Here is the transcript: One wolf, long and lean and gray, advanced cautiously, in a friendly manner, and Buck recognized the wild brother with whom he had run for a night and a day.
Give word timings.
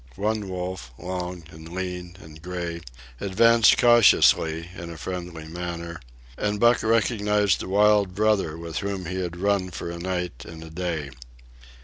One 0.15 0.49
wolf, 0.49 0.89
long 0.97 1.43
and 1.51 1.69
lean 1.69 2.17
and 2.19 2.41
gray, 2.41 2.81
advanced 3.19 3.77
cautiously, 3.77 4.67
in 4.75 4.89
a 4.89 4.97
friendly 4.97 5.45
manner, 5.47 5.99
and 6.39 6.59
Buck 6.59 6.81
recognized 6.81 7.59
the 7.59 7.69
wild 7.69 8.15
brother 8.15 8.57
with 8.57 8.77
whom 8.79 9.05
he 9.05 9.21
had 9.21 9.37
run 9.37 9.69
for 9.69 9.91
a 9.91 9.99
night 9.99 10.43
and 10.43 10.63
a 10.63 10.71
day. 10.71 11.11